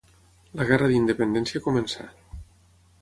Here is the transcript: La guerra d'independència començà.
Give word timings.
La 0.61 0.65
guerra 0.71 0.87
d'independència 0.93 1.63
començà. 1.67 2.11